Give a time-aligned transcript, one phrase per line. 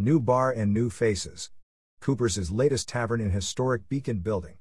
[0.00, 1.50] New bar and new faces.
[2.00, 4.58] Cooper's is latest tavern in historic Beacon building.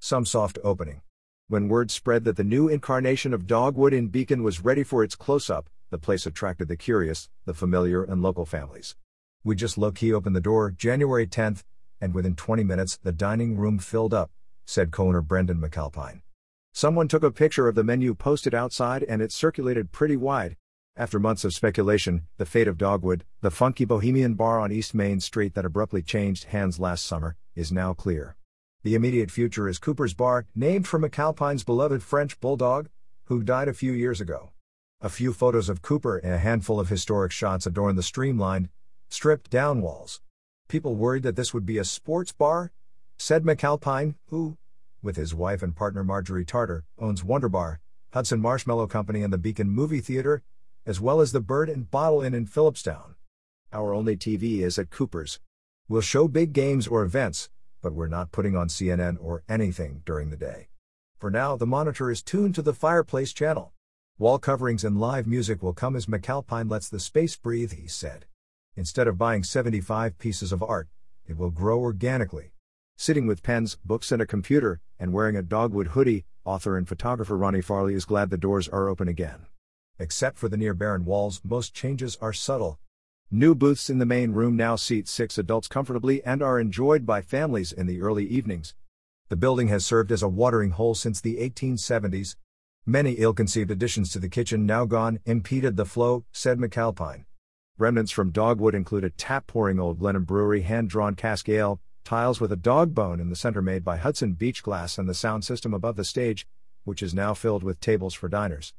[0.00, 1.02] Some soft opening.
[1.46, 5.14] When word spread that the new incarnation of Dogwood in Beacon was ready for its
[5.14, 8.96] close up, the place attracted the curious, the familiar, and local families.
[9.44, 11.64] We just low key opened the door January 10th,
[12.00, 14.30] and within 20 minutes the dining room filled up,
[14.64, 16.22] said co-owner Brendan McAlpine.
[16.72, 20.56] Someone took a picture of the menu posted outside and it circulated pretty wide.
[20.98, 25.20] After months of speculation, the fate of Dogwood, the funky bohemian bar on East Main
[25.20, 28.34] Street that abruptly changed hands last summer, is now clear.
[28.82, 32.88] The immediate future is Cooper's Bar, named for McAlpine's beloved French bulldog,
[33.26, 34.50] who died a few years ago.
[35.00, 38.68] A few photos of Cooper and a handful of historic shots adorn the streamlined,
[39.08, 40.20] stripped down walls.
[40.68, 42.72] People worried that this would be a sports bar?
[43.18, 44.56] Said McAlpine, who,
[45.00, 47.78] with his wife and partner Marjorie Tarter, owns Wonderbar,
[48.12, 50.42] Hudson Marshmallow Company, and the Beacon Movie Theater,
[50.88, 53.14] as well as the Bird and Bottle Inn in Philipstown.
[53.74, 55.38] Our only TV is at Cooper's.
[55.86, 57.50] We'll show big games or events,
[57.82, 60.68] but we're not putting on CNN or anything during the day.
[61.18, 63.74] For now, the monitor is tuned to the Fireplace channel.
[64.16, 68.24] Wall coverings and live music will come as McAlpine lets the space breathe, he said.
[68.74, 70.88] Instead of buying 75 pieces of art,
[71.26, 72.52] it will grow organically.
[72.96, 77.36] Sitting with pens, books, and a computer, and wearing a dogwood hoodie, author and photographer
[77.36, 79.44] Ronnie Farley is glad the doors are open again.
[79.98, 82.78] Except for the near barren walls, most changes are subtle,
[83.30, 87.20] New booths in the main room now seat six adults comfortably and are enjoyed by
[87.20, 88.74] families in the early evenings.
[89.28, 92.36] The building has served as a watering hole since the 1870s.
[92.86, 97.26] Many ill conceived additions to the kitchen now gone impeded the flow, said McAlpine.
[97.76, 102.40] Remnants from Dogwood include a tap pouring Old Glennon Brewery hand drawn cask ale, tiles
[102.40, 105.44] with a dog bone in the center made by Hudson Beach Glass, and the sound
[105.44, 106.46] system above the stage,
[106.84, 108.72] which is now filled with tables for diners.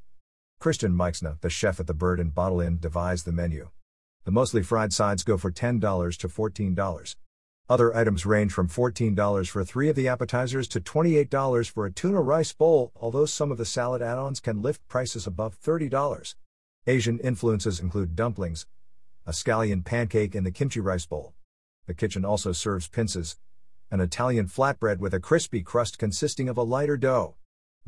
[0.59, 3.69] Christian Meixna, the chef at the Bird and Bottle Inn, devised the menu.
[4.25, 5.79] The mostly fried sides go for $10
[6.17, 7.15] to $14.
[7.69, 12.19] Other items range from $14 for three of the appetizers to $28 for a tuna
[12.19, 16.35] rice bowl, although some of the salad add ons can lift prices above $30.
[16.87, 18.65] Asian influences include dumplings,
[19.25, 21.33] a scallion pancake, and the kimchi rice bowl.
[21.87, 23.37] The kitchen also serves pinsas,
[23.91, 27.35] an Italian flatbread with a crispy crust consisting of a lighter dough.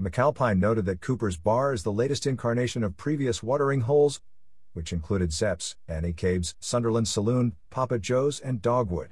[0.02, 4.20] McAlpine noted that Cooper's Bar is the latest incarnation of previous watering holes,
[4.74, 9.12] which included Zepp's, Annie Cabe's, Sunderland Saloon, Papa Joe's, and Dogwood.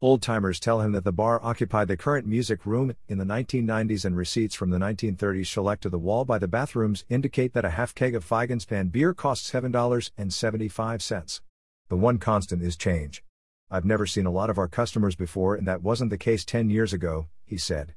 [0.00, 4.04] Old timers tell him that the bar occupied the current music room in the 1990s,
[4.04, 7.70] and receipts from the 1930s shellacked to the wall by the bathrooms indicate that a
[7.70, 11.40] half keg of Feigenspan beer costs $7.75.
[11.88, 13.24] The one constant is change.
[13.72, 16.70] I've never seen a lot of our customers before, and that wasn't the case 10
[16.70, 17.94] years ago, he said.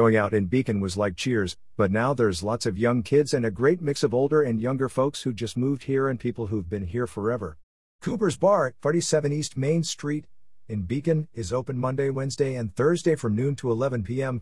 [0.00, 3.44] Going out in Beacon was like cheers, but now there's lots of young kids and
[3.44, 6.70] a great mix of older and younger folks who just moved here and people who've
[6.70, 7.58] been here forever.
[8.00, 10.24] Cooper's Bar, at 47 East Main Street,
[10.66, 14.40] in Beacon, is open Monday, Wednesday, and Thursday from noon to 11 p.m.,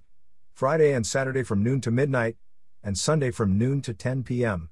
[0.55, 2.37] Friday and Saturday from noon to midnight,
[2.81, 4.71] and Sunday from noon to 10 p.m.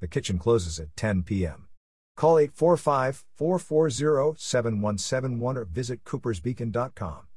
[0.00, 1.68] The kitchen closes at 10 p.m.
[2.16, 7.28] Call 845 440 7171 or visit coopersbeacon.com.